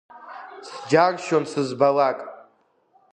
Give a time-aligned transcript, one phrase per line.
[0.67, 2.19] Сџьаршьон сызбалак.